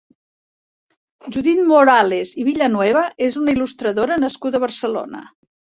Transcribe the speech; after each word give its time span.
Judit 1.35 1.61
Morales 1.73 2.33
i 2.41 2.47
Villanueva 2.49 3.07
és 3.29 3.41
una 3.45 3.57
il·lustradora 3.59 4.23
nascuda 4.27 4.63
a 4.63 4.69
Barcelona. 4.71 5.29